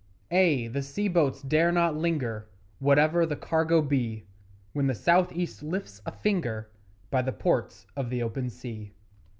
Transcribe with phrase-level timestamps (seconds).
[0.31, 2.47] Ay, the sea boats dare not linger,
[2.79, 4.23] Whatever the cargo be;
[4.73, 6.71] When the South east lifts a finger
[7.11, 8.95] By the Ports of the Open Sea.